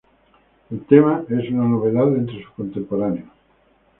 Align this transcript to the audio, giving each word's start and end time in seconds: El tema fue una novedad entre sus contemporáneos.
El 0.71 0.83
tema 0.87 1.23
fue 1.27 1.47
una 1.51 1.67
novedad 1.67 2.07
entre 2.15 2.41
sus 2.43 2.49
contemporáneos. 2.53 3.29